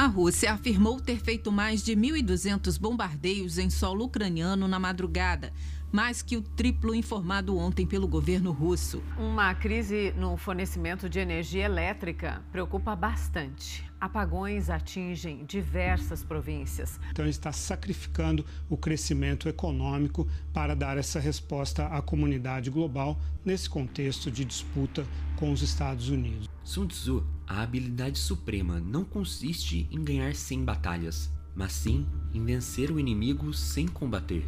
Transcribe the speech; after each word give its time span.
A 0.00 0.06
Rússia 0.06 0.54
afirmou 0.54 0.98
ter 0.98 1.20
feito 1.20 1.52
mais 1.52 1.84
de 1.84 1.94
1.200 1.94 2.80
bombardeios 2.80 3.58
em 3.58 3.68
solo 3.68 4.06
ucraniano 4.06 4.66
na 4.66 4.78
madrugada, 4.78 5.52
mais 5.92 6.22
que 6.22 6.38
o 6.38 6.40
triplo 6.40 6.94
informado 6.94 7.54
ontem 7.58 7.86
pelo 7.86 8.08
governo 8.08 8.50
russo. 8.50 9.02
Uma 9.18 9.54
crise 9.54 10.14
no 10.16 10.38
fornecimento 10.38 11.06
de 11.06 11.18
energia 11.18 11.66
elétrica 11.66 12.42
preocupa 12.50 12.96
bastante. 12.96 13.84
Apagões 14.00 14.70
atingem 14.70 15.44
diversas 15.44 16.24
províncias. 16.24 16.98
Então, 17.10 17.26
está 17.26 17.52
sacrificando 17.52 18.42
o 18.70 18.78
crescimento 18.78 19.50
econômico 19.50 20.26
para 20.50 20.74
dar 20.74 20.96
essa 20.96 21.20
resposta 21.20 21.88
à 21.88 22.00
comunidade 22.00 22.70
global 22.70 23.20
nesse 23.44 23.68
contexto 23.68 24.30
de 24.30 24.46
disputa 24.46 25.06
com 25.36 25.52
os 25.52 25.60
Estados 25.60 26.08
Unidos. 26.08 26.48
Sun 26.64 26.86
Tzu, 26.86 27.26
a 27.50 27.62
habilidade 27.62 28.16
suprema 28.16 28.78
não 28.78 29.04
consiste 29.04 29.88
em 29.90 30.04
ganhar 30.04 30.36
sem 30.36 30.64
batalhas, 30.64 31.28
mas 31.52 31.72
sim 31.72 32.06
em 32.32 32.44
vencer 32.44 32.92
o 32.92 33.00
inimigo 33.00 33.52
sem 33.52 33.88
combater. 33.88 34.46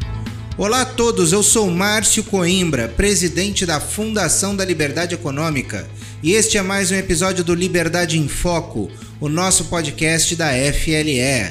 Olá 0.56 0.83
a 0.83 0.87
todos, 0.87 1.33
eu 1.33 1.42
sou 1.42 1.70
Márcio 1.70 2.25
Coimbra, 2.25 2.89
presidente 2.89 3.67
da 3.67 3.78
Fundação 3.78 4.56
da 4.56 4.64
Liberdade 4.64 5.14
Econômica, 5.14 5.86
e 6.23 6.33
este 6.33 6.56
é 6.56 6.62
mais 6.62 6.91
um 6.91 6.95
episódio 6.95 7.45
do 7.45 7.55
Liberdade 7.55 8.19
em 8.19 8.27
Foco 8.27 8.91
o 9.20 9.28
nosso 9.28 9.67
podcast 9.67 10.34
da 10.34 10.51
FLE. 10.51 11.51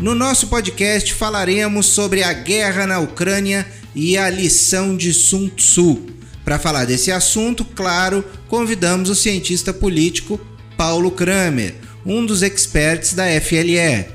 No 0.00 0.14
nosso 0.14 0.46
podcast 0.46 1.12
falaremos 1.14 1.86
sobre 1.86 2.22
a 2.22 2.32
guerra 2.32 2.86
na 2.86 3.00
Ucrânia 3.00 3.66
e 3.94 4.16
a 4.16 4.30
lição 4.30 4.96
de 4.96 5.12
Sun 5.12 5.48
Tzu. 5.48 6.06
Para 6.44 6.58
falar 6.58 6.84
desse 6.84 7.10
assunto, 7.10 7.64
claro, 7.64 8.24
convidamos 8.48 9.10
o 9.10 9.14
cientista 9.14 9.72
político 9.72 10.40
Paulo 10.78 11.10
Kramer, 11.10 11.74
um 12.06 12.24
dos 12.24 12.40
experts 12.40 13.12
da 13.12 13.24
FLE. 13.40 14.06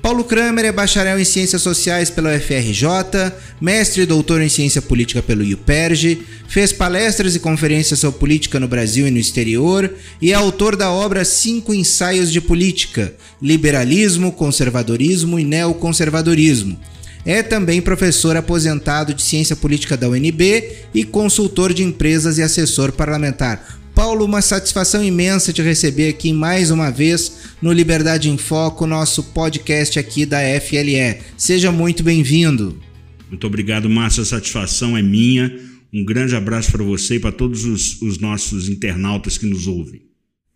Paulo 0.00 0.22
Kramer 0.22 0.64
é 0.64 0.70
bacharel 0.70 1.18
em 1.18 1.24
Ciências 1.24 1.60
Sociais 1.60 2.08
pela 2.08 2.36
UFRJ, 2.36 3.32
mestre 3.60 4.02
e 4.02 4.06
doutor 4.06 4.40
em 4.40 4.48
Ciência 4.48 4.80
Política 4.80 5.20
pelo 5.20 5.42
IUPERJ, 5.42 6.22
fez 6.46 6.72
palestras 6.72 7.34
e 7.34 7.40
conferências 7.40 7.98
sobre 7.98 8.20
política 8.20 8.60
no 8.60 8.68
Brasil 8.68 9.08
e 9.08 9.10
no 9.10 9.18
exterior 9.18 9.92
e 10.22 10.30
é 10.30 10.36
autor 10.36 10.76
da 10.76 10.88
obra 10.92 11.24
Cinco 11.24 11.74
Ensaios 11.74 12.30
de 12.30 12.40
Política: 12.40 13.12
Liberalismo, 13.42 14.30
Conservadorismo 14.30 15.36
e 15.36 15.44
Neoconservadorismo. 15.44 16.78
É 17.26 17.42
também 17.42 17.82
professor 17.82 18.36
aposentado 18.36 19.14
de 19.14 19.22
Ciência 19.22 19.56
Política 19.56 19.96
da 19.96 20.08
UNB 20.08 20.76
e 20.94 21.02
consultor 21.02 21.74
de 21.74 21.82
empresas 21.82 22.38
e 22.38 22.42
assessor 22.42 22.92
parlamentar. 22.92 23.82
Paulo, 23.94 24.24
uma 24.24 24.42
satisfação 24.42 25.04
imensa 25.04 25.52
te 25.52 25.62
receber 25.62 26.08
aqui 26.08 26.32
mais 26.32 26.72
uma 26.72 26.90
vez 26.90 27.38
no 27.62 27.72
Liberdade 27.72 28.28
em 28.28 28.36
Foco, 28.36 28.88
nosso 28.88 29.22
podcast 29.22 30.00
aqui 30.00 30.26
da 30.26 30.40
FLE. 30.60 31.20
Seja 31.36 31.70
muito 31.70 32.02
bem-vindo. 32.02 32.76
Muito 33.28 33.46
obrigado, 33.46 33.88
Márcio. 33.88 34.22
A 34.22 34.26
satisfação 34.26 34.96
é 34.96 35.02
minha. 35.02 35.56
Um 35.92 36.04
grande 36.04 36.34
abraço 36.34 36.72
para 36.72 36.82
você 36.82 37.16
e 37.16 37.20
para 37.20 37.30
todos 37.30 37.64
os, 37.64 38.02
os 38.02 38.18
nossos 38.18 38.68
internautas 38.68 39.38
que 39.38 39.46
nos 39.46 39.68
ouvem. 39.68 40.02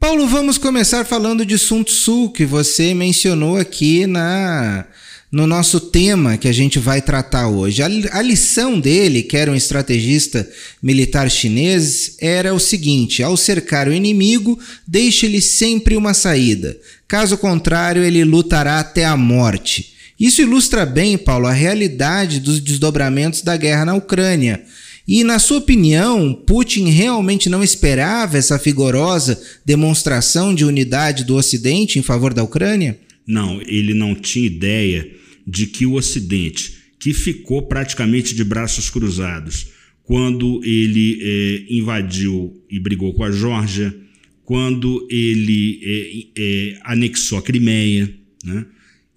Paulo, 0.01 0.27
vamos 0.27 0.59
começar 0.59 1.05
falando 1.05 1.47
de 1.47 1.57
Sun 1.59 1.85
Tzu, 1.85 2.31
que 2.31 2.45
você 2.45 2.93
mencionou 2.93 3.57
aqui 3.57 4.05
na 4.05 4.85
no 5.31 5.47
nosso 5.47 5.79
tema 5.79 6.39
que 6.39 6.49
a 6.49 6.53
gente 6.53 6.79
vai 6.79 7.03
tratar 7.03 7.49
hoje. 7.49 7.83
A, 7.83 8.23
lição 8.23 8.81
dele, 8.81 9.23
que 9.23 9.37
era 9.37 9.51
um 9.51 9.55
estrategista 9.55 10.49
militar 10.83 11.31
chinês, 11.31 12.17
era 12.21 12.55
o 12.55 12.59
seguinte: 12.59 13.23
ao 13.23 13.37
cercar 13.37 13.89
o 13.89 13.93
inimigo, 13.93 14.59
deixe-lhe 14.87 15.41
sempre 15.41 15.97
uma 15.97 16.15
saída. 16.15 16.77
Caso 17.07 17.37
contrário, 17.37 18.03
ele 18.03 18.25
lutará 18.25 18.81
até 18.81 19.05
a 19.05 19.17
morte. 19.17 19.95
Isso 20.19 20.43
ilustra 20.43 20.85
bem, 20.85 21.17
Paulo, 21.17 21.47
a 21.47 21.53
realidade 21.53 22.41
dos 22.41 22.61
desdobramentos 22.61 23.43
da 23.43 23.57
guerra 23.57 23.85
na 23.85 23.95
Ucrânia. 23.95 24.65
E, 25.07 25.25
na 25.25 25.39
sua 25.39 25.59
opinião, 25.59 26.35
Putin 26.35 26.91
realmente 26.91 27.49
não 27.49 27.65
esperava 27.65 28.37
essa 28.37 28.59
vigorosa 28.59 29.41
demonstração 29.65 30.55
de 30.55 30.65
unidade 30.67 31.25
do 31.25 31.37
Ocidente 31.37 31.99
em 31.99 32.03
favor 32.03 32.35
da 32.35 32.43
Ucrânia? 32.43 32.99
Não, 33.29 33.61
ele 33.61 33.93
não 33.93 34.15
tinha 34.15 34.47
ideia 34.47 35.15
de 35.47 35.67
que 35.67 35.85
o 35.85 35.93
Ocidente, 35.93 36.73
que 36.99 37.13
ficou 37.13 37.69
praticamente 37.69 38.35
de 38.35 38.43
braços 38.43 38.89
cruzados 38.89 39.69
quando 40.03 40.65
ele 40.65 41.19
é, 41.21 41.67
invadiu 41.69 42.65
e 42.71 42.81
brigou 42.81 43.13
com 43.13 43.23
a 43.23 43.31
Geórgia, 43.31 43.95
quando 44.43 45.07
ele 45.11 45.79
é, 45.85 46.43
é, 46.43 46.81
anexou 46.83 47.37
a 47.39 47.43
Crimeia, 47.43 48.13
né? 48.43 48.65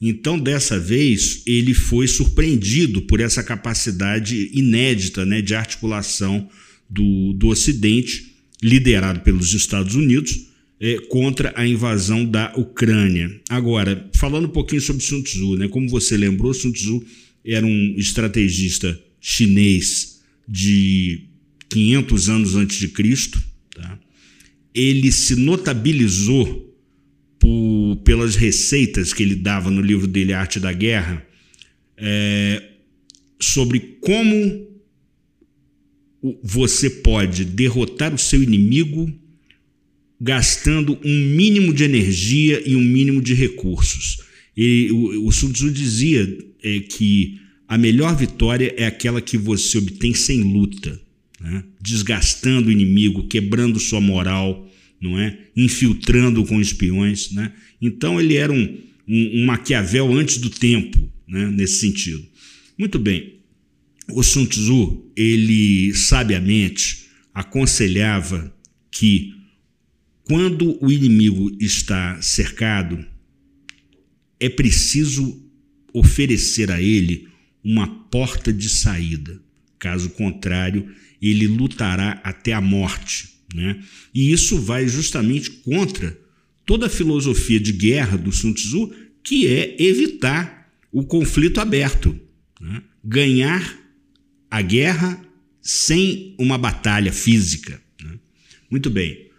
Então, 0.01 0.38
dessa 0.38 0.79
vez, 0.79 1.43
ele 1.45 1.75
foi 1.75 2.07
surpreendido 2.07 3.03
por 3.03 3.19
essa 3.19 3.43
capacidade 3.43 4.49
inédita 4.51 5.23
né, 5.23 5.41
de 5.43 5.53
articulação 5.53 6.49
do, 6.89 7.33
do 7.33 7.49
Ocidente, 7.49 8.33
liderado 8.63 9.19
pelos 9.19 9.53
Estados 9.53 9.93
Unidos, 9.93 10.47
é, 10.81 10.97
contra 11.09 11.53
a 11.56 11.68
invasão 11.68 12.25
da 12.25 12.52
Ucrânia. 12.56 13.40
Agora, 13.47 14.09
falando 14.16 14.46
um 14.46 14.52
pouquinho 14.52 14.81
sobre 14.81 15.03
Sun 15.03 15.22
Tzu, 15.22 15.56
né? 15.58 15.68
como 15.68 15.88
você 15.88 16.18
lembrou, 16.18 16.52
Sun 16.56 16.72
Tzu 16.72 17.06
era 17.46 17.64
um 17.64 17.94
estrategista 17.97 19.00
chinês 19.20 20.22
de 20.47 21.25
500 21.70 22.30
anos 22.30 22.56
antes 22.56 22.80
de 22.80 22.88
Cristo. 22.88 23.41
Tá? 23.75 24.00
Ele 24.74 25.12
se 25.12 25.36
notabilizou 25.36 26.75
por, 27.40 27.97
pelas 28.03 28.36
receitas 28.36 29.14
que 29.14 29.22
ele 29.22 29.36
dava 29.36 29.70
no 29.70 29.81
livro 29.81 30.08
dele 30.08 30.34
Arte 30.34 30.59
da 30.59 30.74
Guerra 30.74 31.24
é, 31.96 32.70
sobre 33.40 33.80
como 34.02 34.68
você 36.44 36.90
pode 36.90 37.46
derrotar 37.46 38.14
o 38.14 38.18
seu 38.18 38.41
inimigo 38.41 39.12
gastando 40.22 41.00
um 41.04 41.26
mínimo 41.36 41.74
de 41.74 41.84
energia 41.84 42.62
e 42.64 42.76
um 42.76 42.82
mínimo 42.82 43.20
de 43.20 43.34
recursos. 43.34 44.20
E 44.56 44.90
o, 44.92 45.28
o 45.28 45.32
Sun 45.32 45.52
Tzu 45.52 45.72
dizia 45.72 46.38
é, 46.62 46.80
que 46.82 47.40
a 47.68 47.76
melhor 47.76 48.16
vitória 48.16 48.72
é 48.78 48.86
aquela 48.86 49.20
que 49.20 49.36
você 49.36 49.80
obtém 49.80 50.14
sem 50.14 50.44
luta, 50.44 51.02
né? 51.40 51.64
desgastando 51.82 52.70
o 52.70 52.72
inimigo, 52.72 53.28
quebrando 53.28 53.80
sua 53.80 54.00
moral, 54.00 54.70
não 55.02 55.18
é? 55.18 55.40
infiltrando 55.58 56.46
com 56.46 56.62
espiões. 56.62 57.32
Né? 57.32 57.52
Então 57.82 58.22
ele 58.22 58.36
era 58.36 58.53
um, 58.53 58.78
um, 59.08 59.42
um 59.42 59.46
Maquiavel 59.46 60.14
antes 60.14 60.38
do 60.38 60.52
tempo, 60.52 61.12
né? 61.28 61.50
nesse 61.50 61.80
sentido. 61.80 62.24
Muito 62.78 63.00
bem, 63.00 63.40
o 64.12 64.22
Sun 64.22 64.46
Tzu, 64.46 65.03
ele 65.16 65.96
sabiamente 65.96 67.08
aconselhava 67.34 68.53
que 68.92 69.41
quando 70.31 70.78
o 70.81 70.90
inimigo 70.90 71.52
está 71.59 72.22
cercado, 72.22 73.06
é 74.40 74.47
preciso 74.47 75.46
oferecer 75.94 76.72
a 76.72 76.81
ele 76.81 77.28
uma 77.61 77.85
porta 77.85 78.53
de 78.53 78.70
saída. 78.70 79.41
Caso 79.78 80.11
contrário, 80.11 80.90
ele 81.22 81.47
lutará 81.47 82.22
até 82.23 82.53
a 82.53 82.61
morte. 82.61 83.41
Né? 83.53 83.84
E 84.16 84.32
isso 84.32 84.58
vai 84.58 84.88
justamente 84.88 85.52
contra 85.52 86.17
toda 86.66 86.85
a 86.85 86.90
filosofia 86.90 87.59
de 87.59 87.73
guerra 87.73 88.17
do 88.17 88.32
Sun 88.32 88.53
Tzu, 88.53 88.90
que 89.22 89.47
é 89.47 89.76
evitar 89.84 90.72
o 90.94 91.03
conflito 91.03 91.59
aberto. 91.59 92.17
Né? 92.61 92.82
Ganhar 93.03 93.78
a 94.50 94.61
guerra 94.61 95.22
sem 95.61 96.34
uma 96.40 96.58
batalha 96.58 97.11
física. 97.11 97.82
Né? 98.02 98.17
Muito 98.70 98.90
bem. 98.90 99.29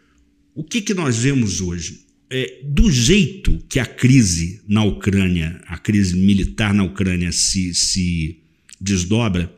O 0.54 0.62
que, 0.62 0.80
que 0.82 0.94
nós 0.94 1.18
vemos 1.18 1.60
hoje? 1.60 2.00
É, 2.30 2.60
do 2.64 2.90
jeito 2.90 3.58
que 3.68 3.78
a 3.78 3.86
crise 3.86 4.62
na 4.66 4.82
Ucrânia, 4.84 5.60
a 5.66 5.76
crise 5.76 6.16
militar 6.16 6.72
na 6.72 6.82
Ucrânia 6.82 7.30
se, 7.30 7.74
se 7.74 8.38
desdobra, 8.80 9.54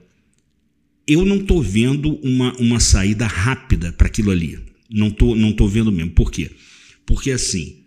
eu 1.07 1.25
não 1.25 1.37
estou 1.37 1.63
vendo 1.63 2.17
uma, 2.17 2.53
uma 2.57 2.81
saída 2.81 3.27
rápida 3.27 3.93
para 3.93 4.07
aquilo 4.07 4.31
ali. 4.31 4.59
Não 4.91 5.09
estou 5.09 5.37
não 5.37 5.53
tô 5.53 5.69
vendo 5.69 5.93
mesmo. 5.93 6.13
Por 6.13 6.31
quê? 6.31 6.51
Porque 7.07 7.31
assim, 7.31 7.85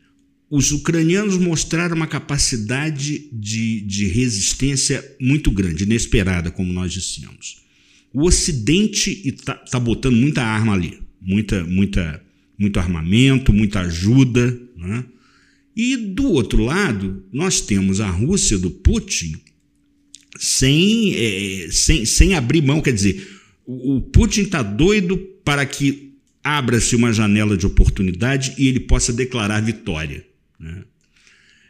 os 0.49 0.71
ucranianos 0.71 1.37
mostraram 1.37 1.95
uma 1.95 2.07
capacidade 2.07 3.27
de, 3.31 3.81
de 3.81 4.07
resistência 4.07 5.03
muito 5.19 5.51
grande, 5.51 5.83
inesperada, 5.83 6.51
como 6.51 6.71
nós 6.71 6.93
dissemos. 6.93 7.57
O 8.13 8.25
Ocidente 8.25 9.21
está 9.25 9.55
tá 9.55 9.79
botando 9.79 10.15
muita 10.15 10.41
arma 10.41 10.73
ali, 10.73 10.99
muita, 11.21 11.63
muita, 11.65 12.23
muito 12.57 12.79
armamento, 12.79 13.53
muita 13.53 13.81
ajuda. 13.81 14.57
Né? 14.75 15.05
E 15.75 15.95
do 15.95 16.31
outro 16.31 16.63
lado, 16.63 17.23
nós 17.31 17.61
temos 17.61 18.01
a 18.01 18.09
Rússia 18.09 18.57
do 18.57 18.71
Putin 18.71 19.35
sem, 20.39 21.13
é, 21.15 21.67
sem, 21.71 22.05
sem 22.05 22.33
abrir 22.33 22.61
mão. 22.61 22.81
Quer 22.81 22.93
dizer, 22.93 23.27
o, 23.65 24.01
Putin 24.01 24.41
está 24.41 24.63
doido 24.63 25.17
para 25.43 25.65
que 25.65 26.13
abra-se 26.43 26.95
uma 26.95 27.11
janela 27.11 27.57
de 27.57 27.65
oportunidade 27.65 28.55
e 28.57 28.67
ele 28.67 28.79
possa 28.79 29.11
declarar 29.11 29.61
vitória. 29.61 30.25
Né? 30.59 30.83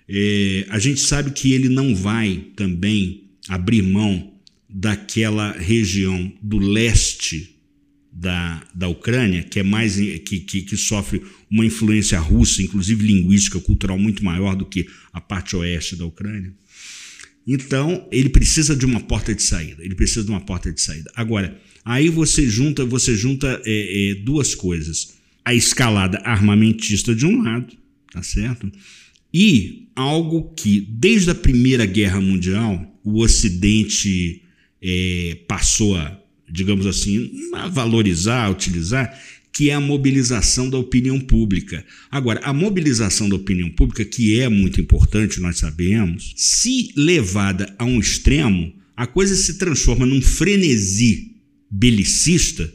É, 0.07 0.65
a 0.69 0.79
gente 0.79 1.01
sabe 1.01 1.31
que 1.31 1.51
ele 1.51 1.67
não 1.67 1.95
vai 1.95 2.45
também 2.55 3.31
abrir 3.49 3.81
mão 3.81 4.33
daquela 4.69 5.51
região 5.51 6.31
do 6.41 6.57
leste 6.57 7.56
da, 8.19 8.63
da 8.73 8.87
Ucrânia, 8.87 9.43
que 9.43 9.59
é 9.59 9.63
mais 9.63 9.95
que, 9.95 10.39
que, 10.39 10.61
que, 10.63 10.77
sofre 10.77 11.21
uma 11.51 11.65
influência 11.65 12.19
russa, 12.19 12.63
inclusive 12.63 13.05
linguística, 13.05 13.59
cultural, 13.59 13.99
muito 13.99 14.23
maior 14.23 14.55
do 14.55 14.65
que 14.65 14.87
a 15.13 15.21
parte 15.21 15.55
oeste 15.55 15.95
da 15.95 16.05
Ucrânia. 16.05 16.51
Então, 17.45 18.07
ele 18.11 18.29
precisa 18.29 18.75
de 18.75 18.85
uma 18.85 18.99
porta 18.99 19.35
de 19.35 19.43
saída. 19.43 19.83
Ele 19.83 19.95
precisa 19.95 20.23
de 20.23 20.31
uma 20.31 20.41
porta 20.41 20.73
de 20.73 20.81
saída. 20.81 21.11
Agora, 21.15 21.61
aí 21.85 22.09
você 22.09 22.49
junta, 22.49 22.83
você 22.83 23.15
junta 23.15 23.61
é, 23.65 24.11
é, 24.11 24.15
duas 24.15 24.55
coisas: 24.55 25.15
a 25.45 25.53
escalada 25.53 26.17
armamentista 26.25 27.13
de 27.13 27.25
um 27.25 27.43
lado 27.43 27.77
tá 28.17 28.23
certo? 28.23 28.71
E 29.33 29.89
algo 29.95 30.53
que, 30.55 30.81
desde 30.81 31.29
a 31.29 31.35
Primeira 31.35 31.85
Guerra 31.85 32.19
Mundial, 32.19 32.99
o 33.03 33.21
Ocidente 33.21 34.41
é, 34.81 35.37
passou 35.47 35.95
a, 35.95 36.19
digamos 36.49 36.85
assim, 36.85 37.31
a 37.53 37.67
valorizar, 37.67 38.45
a 38.45 38.49
utilizar, 38.49 39.17
que 39.51 39.69
é 39.69 39.73
a 39.73 39.79
mobilização 39.79 40.69
da 40.69 40.77
opinião 40.77 41.19
pública. 41.19 41.83
Agora, 42.11 42.39
a 42.43 42.53
mobilização 42.53 43.27
da 43.27 43.35
opinião 43.35 43.69
pública, 43.71 44.05
que 44.05 44.39
é 44.39 44.47
muito 44.47 44.79
importante, 44.79 45.41
nós 45.41 45.57
sabemos, 45.57 46.33
se 46.35 46.91
levada 46.95 47.73
a 47.77 47.83
um 47.83 47.99
extremo, 47.99 48.71
a 48.95 49.07
coisa 49.07 49.35
se 49.35 49.57
transforma 49.57 50.05
num 50.05 50.21
frenesi 50.21 51.35
belicista, 51.69 52.71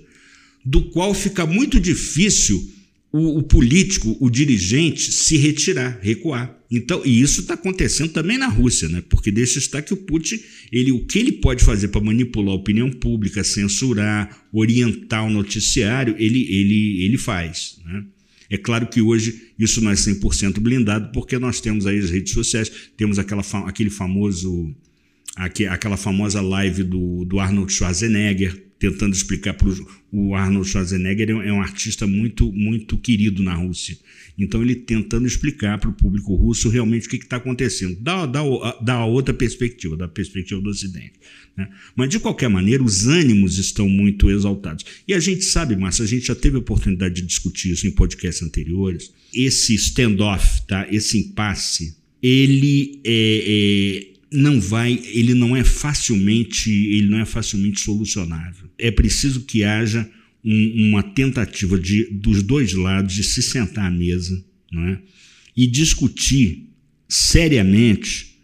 do 0.64 0.82
qual 0.90 1.14
fica 1.14 1.46
muito 1.46 1.80
difícil 1.80 2.72
o, 3.12 3.38
o, 3.38 3.42
político, 3.42 4.16
o 4.18 4.30
dirigente, 4.30 5.12
se 5.12 5.36
retirar, 5.36 5.98
recuar. 6.00 6.58
Então, 6.70 7.02
e 7.04 7.20
isso 7.20 7.42
está 7.42 7.54
acontecendo 7.54 8.10
também 8.10 8.38
na 8.38 8.48
Rússia, 8.48 8.88
né? 8.88 9.02
porque 9.06 9.30
deixa 9.30 9.58
estar 9.58 9.82
que 9.82 9.92
o 9.92 9.96
Putin, 9.98 10.40
ele, 10.72 10.90
o 10.90 11.04
que 11.04 11.18
ele 11.18 11.32
pode 11.32 11.62
fazer 11.62 11.88
para 11.88 12.00
manipular 12.00 12.54
a 12.54 12.56
opinião 12.56 12.90
pública, 12.90 13.44
censurar, 13.44 14.46
orientar 14.50 15.26
o 15.26 15.30
noticiário, 15.30 16.16
ele, 16.18 16.42
ele, 16.50 17.04
ele 17.04 17.18
faz. 17.18 17.78
Né? 17.84 18.04
É 18.48 18.56
claro 18.56 18.86
que 18.86 19.02
hoje 19.02 19.48
isso 19.58 19.82
não 19.82 19.90
é 19.90 19.94
100% 19.94 20.58
blindado, 20.60 21.12
porque 21.12 21.38
nós 21.38 21.60
temos 21.60 21.86
aí 21.86 21.98
as 21.98 22.08
redes 22.08 22.32
sociais, 22.32 22.72
temos 22.96 23.18
aquela, 23.18 23.42
aquele 23.66 23.90
famoso, 23.90 24.74
aquela 25.36 25.98
famosa 25.98 26.40
live 26.40 26.82
do, 26.82 27.26
do 27.26 27.38
Arnold 27.38 27.70
Schwarzenegger, 27.70 28.71
tentando 28.82 29.14
explicar 29.14 29.54
para 29.54 29.72
o 30.10 30.34
Arnold 30.34 30.68
Schwarzenegger 30.68 31.30
é 31.30 31.52
um 31.52 31.62
artista 31.62 32.04
muito 32.04 32.50
muito 32.52 32.98
querido 32.98 33.40
na 33.40 33.54
Rússia. 33.54 33.96
Então 34.36 34.60
ele 34.60 34.74
tentando 34.74 35.24
explicar 35.24 35.78
para 35.78 35.88
o 35.88 35.92
público 35.92 36.34
russo 36.34 36.68
realmente 36.68 37.06
o 37.06 37.10
que 37.10 37.16
está 37.16 37.36
acontecendo, 37.36 37.94
da, 38.00 38.26
da, 38.26 38.42
da 38.82 39.04
outra 39.04 39.32
perspectiva, 39.32 39.96
da 39.96 40.08
perspectiva 40.08 40.60
do 40.60 40.68
Ocidente. 40.68 41.12
Né? 41.56 41.68
Mas 41.94 42.08
de 42.08 42.18
qualquer 42.18 42.48
maneira 42.48 42.82
os 42.82 43.06
ânimos 43.06 43.56
estão 43.56 43.88
muito 43.88 44.28
exaltados. 44.28 44.84
E 45.06 45.14
a 45.14 45.20
gente 45.20 45.44
sabe, 45.44 45.76
Márcio, 45.76 46.02
a 46.02 46.08
gente 46.08 46.26
já 46.26 46.34
teve 46.34 46.56
a 46.56 46.60
oportunidade 46.60 47.14
de 47.14 47.22
discutir 47.22 47.70
isso 47.70 47.86
em 47.86 47.92
podcasts 47.92 48.42
anteriores. 48.42 49.12
Esse 49.32 49.74
standoff, 49.76 50.66
tá? 50.66 50.88
esse 50.90 51.18
impasse, 51.18 51.96
ele 52.20 53.00
é, 53.04 54.08
é 54.08 54.11
não 54.32 54.60
vai, 54.60 55.00
ele 55.12 55.34
não 55.34 55.56
é 55.56 55.64
facilmente, 55.64 56.70
ele 56.70 57.08
não 57.08 57.20
é 57.20 57.24
facilmente 57.24 57.80
solucionável. 57.80 58.70
É 58.78 58.90
preciso 58.90 59.42
que 59.42 59.64
haja 59.64 60.08
um, 60.44 60.88
uma 60.88 61.02
tentativa 61.02 61.78
de, 61.78 62.04
dos 62.10 62.42
dois 62.42 62.72
lados 62.72 63.14
de 63.14 63.22
se 63.22 63.42
sentar 63.42 63.86
à 63.86 63.90
mesa, 63.90 64.44
não 64.70 64.88
é? 64.88 65.00
E 65.56 65.66
discutir 65.66 66.68
seriamente 67.08 68.38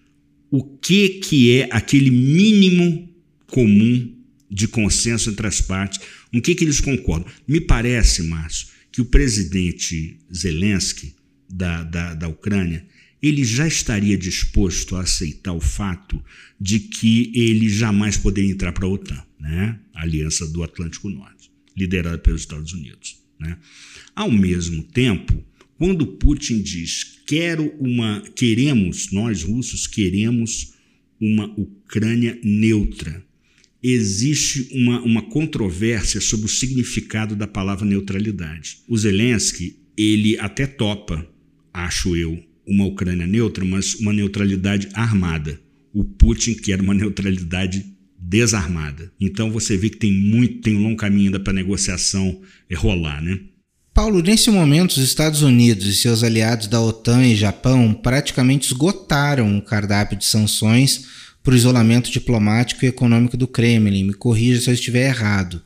o 0.51 0.63
que 0.63 1.09
que 1.21 1.53
é 1.53 1.69
aquele 1.71 2.11
mínimo 2.11 3.09
comum 3.47 4.15
de 4.51 4.69
consenso 4.69 5.31
entre 5.31 5.47
as 5.47 5.61
partes, 5.61 6.01
o 6.35 6.41
que 6.41 6.55
que 6.55 6.65
eles 6.65 6.81
concordam. 6.81 7.31
Me 7.47 7.61
parece, 7.61 8.23
Márcio, 8.23 8.69
que 8.93 9.01
o 9.01 9.07
presidente 9.07 10.19
Zelensky 10.35 11.15
da, 11.49 11.83
da, 11.83 12.15
da 12.15 12.29
Ucrânia 12.29 12.85
ele 13.23 13.45
já 13.45 13.67
estaria 13.67 14.17
disposto 14.17 14.97
a 14.97 15.03
aceitar 15.03 15.53
o 15.53 15.61
fato 15.61 16.23
de 16.61 16.81
que 16.81 17.33
ele 17.35 17.69
jamais 17.69 18.17
poderia 18.17 18.51
entrar 18.51 18.73
para 18.73 18.87
a 18.87 18.89
OTAN, 18.89 19.23
né? 19.41 19.79
a 19.95 20.03
Aliança 20.03 20.47
do 20.47 20.63
Atlântico 20.63 21.09
Norte, 21.09 21.51
liderada 21.77 22.19
pelos 22.19 22.43
Estados 22.43 22.73
Unidos. 22.73 23.17
Né? 23.39 23.57
Ao 24.15 24.31
mesmo 24.31 24.83
tempo, 24.83 25.45
quando 25.77 26.07
Putin 26.07 26.63
diz 26.63 27.19
quero 27.27 27.75
uma, 27.79 28.23
queremos, 28.35 29.11
nós 29.13 29.43
russos 29.43 29.87
queremos 29.87 30.75
uma 31.21 31.47
Ucrânia 31.59 32.39
neutra, 32.43 33.25
existe 33.83 34.69
uma, 34.73 35.01
uma 35.03 35.23
controvérsia 35.23 36.21
sobre 36.21 36.47
o 36.47 36.49
significado 36.49 37.37
da 37.37 37.47
palavra 37.47 37.85
neutralidade. 37.85 38.79
O 38.89 38.97
Zelensky, 38.97 39.77
ele 39.97 40.39
até 40.39 40.67
topa, 40.67 41.29
acho 41.73 42.17
eu, 42.17 42.43
uma 42.69 42.85
Ucrânia 42.85 43.27
neutra, 43.27 43.65
mas 43.65 43.95
uma 43.95 44.13
neutralidade 44.13 44.89
armada. 44.93 45.59
O 45.93 46.05
Putin 46.05 46.55
quer 46.55 46.81
uma 46.81 46.95
neutralidade 46.95 47.85
desarmada. 48.19 49.11
Então 49.21 49.51
você 49.51 49.77
vê 49.77 49.89
que 49.89 49.97
tem 49.97 50.13
muito, 50.13 50.61
tem 50.61 50.77
um 50.77 50.83
longo 50.83 50.97
caminho 50.97 51.27
ainda 51.27 51.41
para 51.41 51.53
a 51.53 51.57
negociação 51.57 52.41
rolar, 52.77 53.23
né? 53.23 53.39
Paulo, 53.95 54.23
nesse 54.23 54.49
momento, 54.51 54.93
os 54.93 54.99
Estados 54.99 55.43
Unidos 55.43 55.87
e 55.87 55.95
seus 55.95 56.23
aliados 56.23 56.69
da 56.69 56.81
OTAN 56.81 57.27
e 57.27 57.35
Japão 57.35 57.93
praticamente 57.93 58.67
esgotaram 58.67 59.59
o 59.59 59.63
cardápio 59.63 60.17
de 60.17 60.25
sanções 60.25 61.05
para 61.43 61.53
o 61.53 61.57
isolamento 61.57 62.11
diplomático 62.11 62.85
e 62.85 62.89
econômico 62.89 63.37
do 63.37 63.49
Kremlin. 63.49 64.05
Me 64.05 64.15
corrija 64.15 64.61
se 64.61 64.71
eu 64.71 64.75
estiver 64.75 65.09
errado. 65.09 65.61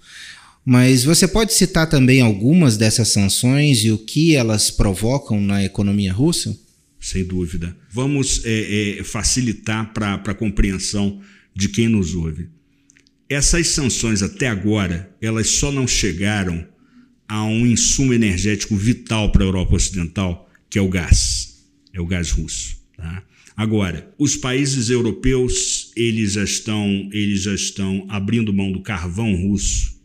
Mas 0.64 1.04
você 1.04 1.26
pode 1.26 1.52
citar 1.52 1.88
também 1.88 2.22
algumas 2.22 2.76
dessas 2.76 3.08
sanções 3.08 3.84
e 3.84 3.90
o 3.90 3.98
que 3.98 4.36
elas 4.36 4.70
provocam 4.70 5.40
na 5.40 5.62
economia 5.62 6.12
russa? 6.12 6.56
Sem 7.02 7.24
dúvida. 7.24 7.76
Vamos 7.90 8.42
é, 8.44 9.00
é, 9.00 9.04
facilitar 9.04 9.92
para 9.92 10.14
a 10.14 10.34
compreensão 10.34 11.20
de 11.52 11.68
quem 11.68 11.88
nos 11.88 12.14
ouve. 12.14 12.48
Essas 13.28 13.68
sanções 13.68 14.22
até 14.22 14.46
agora, 14.46 15.14
elas 15.20 15.48
só 15.48 15.72
não 15.72 15.86
chegaram 15.86 16.64
a 17.28 17.44
um 17.44 17.66
insumo 17.66 18.14
energético 18.14 18.76
vital 18.76 19.32
para 19.32 19.42
a 19.42 19.46
Europa 19.46 19.74
Ocidental, 19.74 20.48
que 20.70 20.78
é 20.78 20.82
o 20.82 20.88
gás, 20.88 21.66
é 21.92 22.00
o 22.00 22.06
gás 22.06 22.30
russo. 22.30 22.76
Tá? 22.96 23.24
Agora, 23.56 24.14
os 24.16 24.36
países 24.36 24.88
europeus 24.88 25.90
eles 25.96 26.34
já 26.34 26.44
estão, 26.44 27.08
eles 27.12 27.42
já 27.42 27.54
estão 27.54 28.06
abrindo 28.08 28.52
mão 28.52 28.70
do 28.70 28.80
carvão 28.80 29.34
russo. 29.34 30.00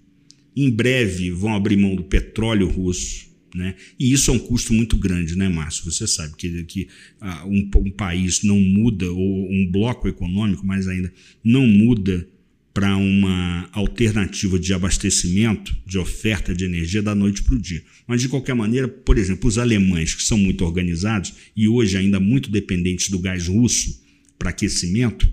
Em 0.55 0.71
breve 0.71 1.29
vão 1.29 1.53
abrir 1.53 1.77
mão 1.77 1.95
do 1.95 2.03
petróleo 2.03 2.67
russo 2.67 3.27
né? 3.57 3.75
E 3.99 4.13
isso 4.13 4.31
é 4.31 4.33
um 4.33 4.39
custo 4.39 4.73
muito 4.73 4.95
grande, 4.95 5.35
né, 5.35 5.49
Márcio? 5.49 5.91
Você 5.91 6.07
sabe 6.07 6.35
que, 6.37 6.63
que 6.63 6.87
ah, 7.19 7.45
um, 7.45 7.69
um, 7.75 7.91
país 7.91 8.43
não 8.43 8.59
muda, 8.59 9.11
ou 9.11 9.51
um 9.51 9.69
bloco 9.69 10.07
econômico, 10.07 10.65
mais 10.65 10.87
ainda, 10.87 11.11
não 11.43 11.67
muda 11.67 12.27
para 12.73 12.95
uma 12.95 13.67
alternativa 13.71 14.59
de 14.59 14.71
abastecimento, 14.71 15.75
de 15.83 15.97
oferta 15.97 16.53
de 16.53 16.63
energia 16.63 17.01
da 17.01 17.15
noite 17.15 17.41
para 17.41 17.55
o 17.55 17.59
dia. 17.59 17.83
Mas, 18.05 18.21
de 18.21 18.29
qualquer 18.29 18.53
maneira, 18.53 18.87
por 18.87 19.17
exemplo, 19.17 19.47
os 19.49 19.57
alemães, 19.57 20.13
que 20.13 20.21
são 20.21 20.37
muito 20.37 20.63
organizados 20.63 21.33
e 21.55 21.67
hoje 21.67 21.97
ainda 21.97 22.19
muito 22.19 22.51
dependentes 22.51 23.09
do 23.09 23.17
gás 23.17 23.47
russo 23.47 23.99
para 24.37 24.51
aquecimento, 24.51 25.27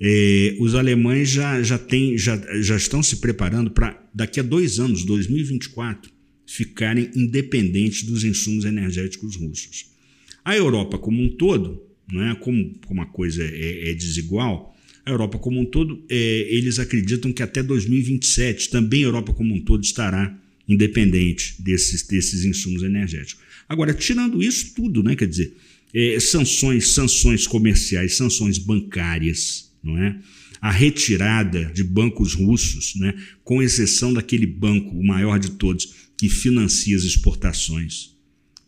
é, 0.00 0.56
os 0.58 0.74
alemães 0.74 1.28
já, 1.28 1.62
já, 1.62 1.76
tem, 1.76 2.16
já, 2.16 2.40
já 2.62 2.76
estão 2.76 3.02
se 3.02 3.16
preparando 3.16 3.70
para, 3.70 4.02
daqui 4.14 4.40
a 4.40 4.42
dois 4.42 4.80
anos, 4.80 5.04
2024, 5.04 6.10
ficarem 6.50 7.08
independentes 7.14 8.02
dos 8.02 8.24
insumos 8.24 8.64
energéticos 8.64 9.36
russos. 9.36 9.86
A 10.44 10.56
Europa 10.56 10.98
como 10.98 11.22
um 11.22 11.28
todo, 11.28 11.80
né, 12.12 12.36
como, 12.40 12.74
como 12.86 13.00
a 13.00 13.06
coisa 13.06 13.44
é, 13.44 13.90
é 13.90 13.94
desigual, 13.94 14.76
a 15.06 15.10
Europa 15.10 15.38
como 15.38 15.60
um 15.60 15.64
todo, 15.64 16.04
é, 16.08 16.16
eles 16.50 16.80
acreditam 16.80 17.32
que 17.32 17.42
até 17.42 17.62
2027 17.62 18.68
também 18.68 19.02
a 19.02 19.06
Europa 19.06 19.32
como 19.32 19.54
um 19.54 19.60
todo 19.60 19.84
estará 19.84 20.36
independente 20.68 21.54
desses, 21.62 22.02
desses 22.02 22.44
insumos 22.44 22.82
energéticos. 22.82 23.44
Agora, 23.68 23.94
tirando 23.94 24.42
isso 24.42 24.74
tudo, 24.74 25.04
né, 25.04 25.14
quer 25.14 25.28
dizer, 25.28 25.54
é, 25.94 26.18
sanções, 26.18 26.88
sanções 26.88 27.46
comerciais, 27.46 28.16
sanções 28.16 28.58
bancárias, 28.58 29.70
não 29.82 29.96
é? 29.98 30.16
A 30.60 30.70
retirada 30.70 31.66
de 31.72 31.82
bancos 31.82 32.34
russos, 32.34 32.94
né? 32.96 33.14
com 33.42 33.62
exceção 33.62 34.12
daquele 34.12 34.46
banco, 34.46 34.94
o 34.94 35.02
maior 35.02 35.38
de 35.38 35.52
todos, 35.52 35.99
que 36.20 36.28
financia 36.28 36.94
as 36.94 37.04
exportações 37.04 38.14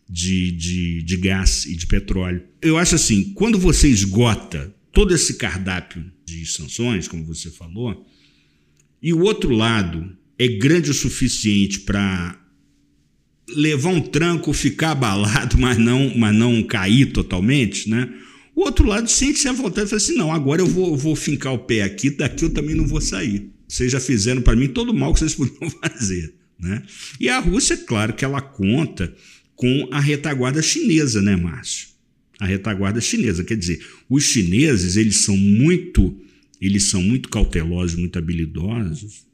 de, 0.09 0.51
de, 0.53 1.03
de 1.03 1.17
gás 1.17 1.67
e 1.67 1.75
de 1.75 1.85
petróleo. 1.85 2.41
Eu 2.59 2.79
acho 2.79 2.95
assim, 2.95 3.25
quando 3.35 3.59
você 3.59 3.87
esgota 3.87 4.75
todo 4.91 5.13
esse 5.13 5.35
cardápio 5.35 6.03
de 6.25 6.47
sanções, 6.47 7.07
como 7.07 7.23
você 7.23 7.51
falou, 7.51 8.07
e 8.99 9.13
o 9.13 9.21
outro 9.21 9.51
lado 9.51 10.17
é 10.39 10.47
grande 10.47 10.89
o 10.89 10.95
suficiente 10.95 11.81
para 11.81 12.43
levar 13.49 13.89
um 13.89 14.01
tranco, 14.01 14.51
ficar 14.51 14.93
abalado, 14.93 15.55
mas 15.61 15.77
não, 15.77 16.11
mas 16.17 16.33
não 16.33 16.63
cair 16.63 17.11
totalmente, 17.11 17.87
né? 17.87 18.11
O 18.55 18.61
outro 18.61 18.87
lado 18.87 19.07
sente-se 19.07 19.47
à 19.47 19.51
vontade 19.51 19.85
e 19.85 19.89
fala 19.91 20.01
assim: 20.01 20.15
não, 20.15 20.33
agora 20.33 20.59
eu 20.59 20.67
vou, 20.67 20.97
vou 20.97 21.15
fincar 21.15 21.53
o 21.53 21.59
pé 21.59 21.83
aqui, 21.83 22.09
daqui 22.09 22.45
eu 22.45 22.49
também 22.49 22.73
não 22.73 22.87
vou 22.87 22.99
sair. 22.99 23.51
Vocês 23.67 23.91
já 23.91 23.99
fizeram 23.99 24.41
para 24.41 24.55
mim 24.55 24.69
todo 24.69 24.89
o 24.89 24.95
mal 24.95 25.13
que 25.13 25.19
vocês 25.19 25.35
podiam 25.37 25.69
fazer. 25.69 26.41
Né? 26.63 26.81
E 27.19 27.27
a 27.27 27.39
Rússia, 27.39 27.75
claro 27.75 28.13
que 28.13 28.23
ela 28.23 28.41
conta 28.41 29.13
com 29.53 29.89
a 29.91 29.99
retaguarda 29.99 30.61
chinesa, 30.61 31.21
né, 31.21 31.35
Márcio? 31.35 31.89
A 32.39 32.45
retaguarda 32.45 33.01
chinesa, 33.01 33.43
quer 33.43 33.57
dizer, 33.57 33.85
os 34.09 34.23
chineses 34.23 34.95
eles 34.95 35.17
são 35.17 35.35
muito, 35.35 36.17
eles 36.59 36.85
são 36.85 37.01
muito 37.01 37.27
cautelosos, 37.29 37.99
muito 37.99 38.17
habilidosos. 38.17 39.25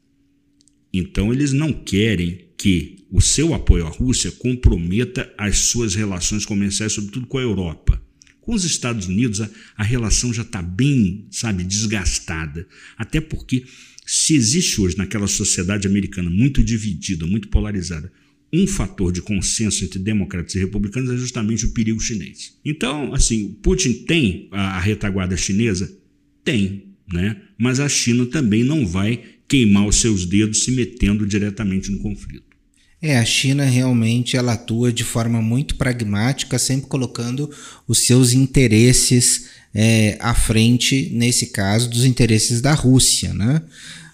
Então 0.92 1.32
eles 1.32 1.52
não 1.52 1.72
querem 1.72 2.46
que 2.56 3.04
o 3.10 3.20
seu 3.20 3.54
apoio 3.54 3.86
à 3.86 3.88
Rússia 3.88 4.30
comprometa 4.32 5.32
as 5.38 5.58
suas 5.58 5.94
relações 5.94 6.44
comerciais, 6.44 6.92
sobretudo 6.92 7.26
com 7.26 7.38
a 7.38 7.42
Europa. 7.42 8.02
Com 8.50 8.56
os 8.56 8.64
Estados 8.64 9.06
Unidos, 9.06 9.40
a, 9.40 9.48
a 9.76 9.84
relação 9.84 10.34
já 10.34 10.42
está 10.42 10.60
bem, 10.60 11.24
sabe, 11.30 11.62
desgastada. 11.62 12.66
Até 12.98 13.20
porque, 13.20 13.62
se 14.04 14.34
existe 14.34 14.80
hoje 14.80 14.98
naquela 14.98 15.28
sociedade 15.28 15.86
americana 15.86 16.28
muito 16.28 16.64
dividida, 16.64 17.24
muito 17.28 17.46
polarizada, 17.46 18.10
um 18.52 18.66
fator 18.66 19.12
de 19.12 19.22
consenso 19.22 19.84
entre 19.84 20.00
democratas 20.00 20.56
e 20.56 20.58
republicanos 20.58 21.12
é 21.12 21.16
justamente 21.16 21.64
o 21.64 21.72
perigo 21.72 22.00
chinês. 22.00 22.58
Então, 22.64 23.14
assim, 23.14 23.56
Putin 23.62 23.92
tem 24.02 24.48
a, 24.50 24.78
a 24.78 24.80
retaguarda 24.80 25.36
chinesa? 25.36 25.96
Tem, 26.42 26.86
né? 27.12 27.40
Mas 27.56 27.78
a 27.78 27.88
China 27.88 28.26
também 28.26 28.64
não 28.64 28.84
vai 28.84 29.22
queimar 29.46 29.86
os 29.86 29.94
seus 29.94 30.26
dedos 30.26 30.64
se 30.64 30.72
metendo 30.72 31.24
diretamente 31.24 31.88
no 31.88 32.00
conflito. 32.00 32.49
É, 33.02 33.16
a 33.16 33.24
China 33.24 33.64
realmente 33.64 34.36
ela 34.36 34.52
atua 34.52 34.92
de 34.92 35.04
forma 35.04 35.40
muito 35.40 35.76
pragmática, 35.76 36.58
sempre 36.58 36.86
colocando 36.86 37.50
os 37.88 38.00
seus 38.00 38.32
interesses 38.32 39.46
é, 39.74 40.18
à 40.20 40.34
frente, 40.34 41.10
nesse 41.12 41.46
caso, 41.46 41.88
dos 41.88 42.04
interesses 42.04 42.60
da 42.60 42.74
Rússia, 42.74 43.32
né? 43.32 43.62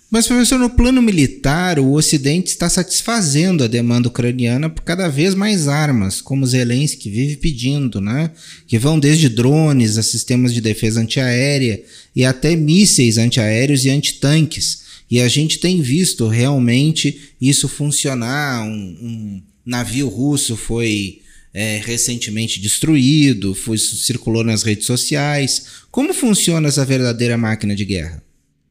Mas, 0.09 0.29
professor, 0.29 0.59
no 0.59 0.71
plano 0.71 1.03
militar, 1.03 1.81
o 1.81 1.93
Ocidente 1.93 2.51
está 2.51 2.71
satisfazendo 2.71 3.65
a 3.65 3.67
demanda 3.67 4.07
ucraniana 4.07 4.71
por 4.71 4.83
cada 4.83 5.09
vez 5.09 5.35
mais 5.35 5.67
armas, 5.67 6.21
como 6.21 6.47
Zelensky 6.47 7.11
vive 7.11 7.37
pedindo, 7.37 8.01
né? 8.01 8.31
que 8.69 8.79
vão 8.79 9.01
desde 9.01 9.29
drones 9.29 9.99
a 9.99 10.03
sistemas 10.05 10.55
de 10.55 10.61
defesa 10.61 11.01
antiaérea 11.01 11.83
e 12.15 12.25
até 12.25 12.55
mísseis 12.55 13.19
antiaéreos 13.19 13.85
e 13.85 13.91
antitanques. 13.91 14.86
E 15.11 15.21
a 15.21 15.29
gente 15.29 15.59
tem 15.59 15.81
visto 15.81 16.27
realmente 16.27 17.33
isso 17.41 17.69
funcionar. 17.69 18.65
Um, 18.65 18.73
um 18.73 19.43
navio 19.65 20.09
russo 20.09 20.57
foi 20.57 21.21
é, 21.55 21.81
recentemente 21.85 22.61
destruído, 22.61 23.55
foi, 23.55 23.79
circulou 23.79 24.45
nas 24.45 24.63
redes 24.63 24.87
sociais. 24.87 25.67
Como 25.91 26.13
funciona 26.13 26.69
essa 26.69 26.85
verdadeira 26.85 27.39
máquina 27.39 27.75
de 27.75 27.85
guerra? 27.85 28.23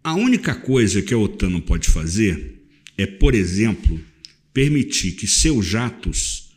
A 0.04 0.14
única 0.14 0.54
coisa 0.54 1.02
que 1.02 1.14
a 1.14 1.18
OTAN 1.18 1.50
não 1.50 1.62
pode 1.62 1.90
fazer 1.90 2.62
é, 2.98 3.06
por 3.06 3.34
exemplo, 3.34 4.00
permitir 4.54 5.14
que 5.14 5.28
seus 5.28 5.66
jatos 5.66 6.52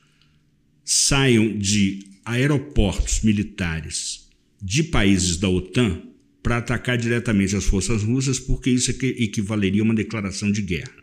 saiam 0.85 1.57
de 1.57 2.07
aeroportos 2.25 3.23
militares 3.23 4.29
de 4.61 4.83
países 4.83 5.37
da 5.37 5.49
OTAN 5.49 6.03
para 6.49 6.57
atacar 6.57 6.97
diretamente 6.97 7.55
as 7.55 7.65
forças 7.65 8.03
russas, 8.03 8.39
porque 8.39 8.71
isso 8.71 8.91
equivaleria 8.91 9.83
a 9.83 9.85
uma 9.85 9.95
declaração 9.95 10.51
de 10.51 10.63
guerra 10.63 10.97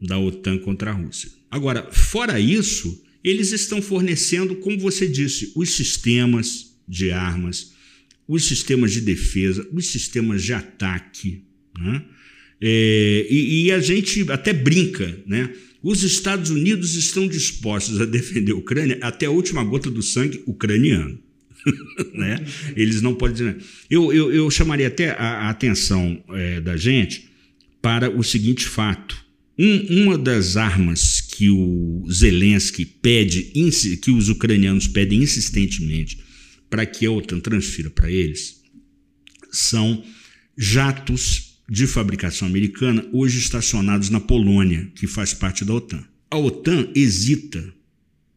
da 0.00 0.16
OTAN 0.16 0.58
contra 0.58 0.92
a 0.92 0.94
Rússia. 0.94 1.28
Agora, 1.50 1.90
fora 1.90 2.38
isso, 2.38 3.02
eles 3.24 3.50
estão 3.50 3.82
fornecendo, 3.82 4.54
como 4.54 4.78
você 4.78 5.08
disse, 5.08 5.50
os 5.56 5.70
sistemas 5.70 6.72
de 6.86 7.10
armas, 7.10 7.72
os 8.28 8.44
sistemas 8.44 8.92
de 8.92 9.00
defesa, 9.00 9.68
os 9.72 9.86
sistemas 9.86 10.44
de 10.44 10.52
ataque. 10.52 11.42
Né? 11.76 12.04
É, 12.60 13.26
e, 13.28 13.64
e, 13.64 13.72
a 13.72 13.80
gente 13.80 14.30
até 14.30 14.52
brinca, 14.52 15.20
né? 15.26 15.52
Os 15.82 16.04
Estados 16.04 16.50
Unidos 16.50 16.94
estão 16.94 17.26
dispostos 17.26 18.00
a 18.00 18.04
defender 18.04 18.52
a 18.52 18.56
Ucrânia 18.56 18.98
até 19.02 19.26
a 19.26 19.30
última 19.30 19.64
gota 19.64 19.90
do 19.90 20.00
sangue 20.00 20.44
ucraniano. 20.46 21.18
né? 22.14 22.44
Eles 22.76 23.00
não 23.00 23.14
podem 23.14 23.34
dizer. 23.34 23.56
Eu, 23.90 24.12
eu, 24.12 24.32
eu 24.32 24.50
chamaria 24.50 24.88
até 24.88 25.10
a, 25.10 25.46
a 25.46 25.50
atenção 25.50 26.22
é, 26.30 26.60
da 26.60 26.76
gente 26.76 27.28
para 27.80 28.10
o 28.10 28.22
seguinte 28.22 28.66
fato: 28.66 29.24
um, 29.58 30.02
uma 30.02 30.18
das 30.18 30.56
armas 30.56 31.20
que 31.20 31.50
o 31.50 32.04
Zelensky 32.10 32.84
pede, 32.84 33.52
que 34.00 34.10
os 34.10 34.28
ucranianos 34.28 34.86
pedem 34.86 35.22
insistentemente 35.22 36.18
para 36.68 36.86
que 36.86 37.06
a 37.06 37.10
OTAN 37.10 37.38
transfira 37.40 37.90
para 37.90 38.10
eles, 38.10 38.60
são 39.52 40.02
jatos 40.56 41.60
de 41.68 41.86
fabricação 41.86 42.48
americana 42.48 43.06
hoje 43.12 43.38
estacionados 43.38 44.10
na 44.10 44.20
Polônia, 44.20 44.90
que 44.94 45.06
faz 45.06 45.32
parte 45.32 45.64
da 45.64 45.74
OTAN. 45.74 46.04
A 46.30 46.36
OTAN 46.36 46.88
hesita 46.94 47.72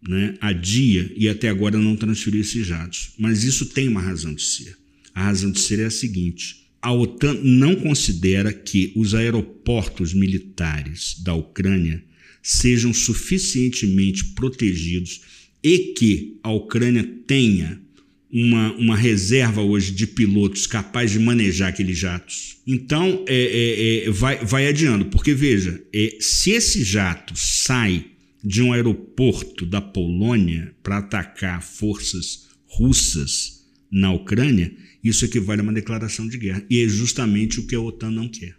né, 0.02 0.36
adia 0.40 1.12
e 1.16 1.28
até 1.28 1.50
agora 1.50 1.78
não 1.78 1.96
transferiu 1.96 2.42
esses 2.42 2.66
jatos. 2.66 3.12
Mas 3.18 3.44
isso 3.44 3.68
tem 3.68 3.88
uma 3.88 4.02
razão 4.02 4.34
de 4.34 4.44
ser. 4.44 4.78
A 5.14 5.24
razão 5.24 5.52
de 5.52 5.60
ser 5.60 5.80
é 5.80 5.86
a 5.86 5.92
seguinte: 5.92 6.68
a 6.82 6.92
OTAN 6.92 7.40
não 7.44 7.76
considera 7.76 8.54
que 8.54 8.92
os 8.96 9.16
aeroportos 9.16 10.14
militares 10.14 11.16
da 11.24 11.34
Ucrânia 11.34 12.04
sejam 12.42 12.94
suficientemente 12.94 14.24
protegidos 14.26 15.22
e 15.64 15.94
que 15.98 16.38
a 16.44 16.52
Ucrânia 16.52 17.04
tenha 17.26 17.82
uma, 18.32 18.74
uma 18.74 18.96
reserva 18.96 19.62
hoje 19.62 19.92
de 19.92 20.06
pilotos 20.06 20.68
capazes 20.68 21.12
de 21.12 21.20
manejar 21.20 21.70
aqueles 21.70 21.98
jatos. 21.98 22.58
Então, 22.66 23.26
é, 23.28 23.36
é, 23.36 24.08
é, 24.08 24.12
vai, 24.12 24.44
vai 24.46 24.68
adiando, 24.68 25.06
porque 25.06 25.34
veja, 25.34 25.82
é, 25.94 26.18
se 26.20 26.52
esse 26.52 26.84
jato 26.84 27.34
sai 27.36 28.06
de 28.48 28.64
um 28.64 28.72
aeroporto 28.72 29.66
da 29.66 29.82
Polônia 29.82 30.74
para 30.82 31.00
atacar 31.00 31.62
forças 31.62 32.48
russas 32.66 33.66
na 33.92 34.14
Ucrânia, 34.14 34.74
isso 35.04 35.26
equivale 35.26 35.60
a 35.60 35.64
uma 35.64 35.74
declaração 35.74 36.26
de 36.26 36.38
guerra. 36.38 36.66
E 36.70 36.82
é 36.82 36.88
justamente 36.88 37.60
o 37.60 37.68
que 37.68 37.76
a 37.76 37.82
OTAN 37.82 38.10
não 38.10 38.30
quer. 38.30 38.56